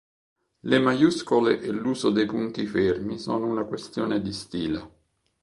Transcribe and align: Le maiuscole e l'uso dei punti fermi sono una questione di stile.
Le 0.63 0.79
maiuscole 0.79 1.59
e 1.61 1.69
l'uso 1.69 2.09
dei 2.09 2.25
punti 2.25 2.65
fermi 2.65 3.19
sono 3.19 3.45
una 3.45 3.65
questione 3.65 4.19
di 4.19 4.33
stile. 4.33 4.89